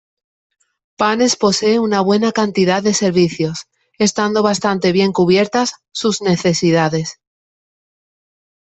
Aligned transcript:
Panes 0.99 1.35
posee 1.35 1.77
una 1.77 2.01
buena 2.01 2.31
cantidad 2.31 2.81
de 2.81 2.95
servicios, 2.95 3.65
estando 3.99 4.41
bastante 4.41 4.91
bien 4.93 5.11
cubiertas 5.13 5.73
sus 5.91 6.23
necesidades. 6.23 7.19